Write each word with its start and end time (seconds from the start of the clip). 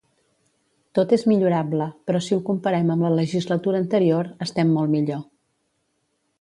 Tot 0.99 1.11
és 1.17 1.25
millorable, 1.31 1.87
però 2.07 2.23
si 2.29 2.33
ho 2.37 2.41
comparem 2.49 2.91
amb 2.95 3.07
la 3.09 3.13
legislatura 3.19 3.81
anterior, 3.85 4.33
estem 4.49 4.73
molt 4.81 4.97
millor. 4.99 5.25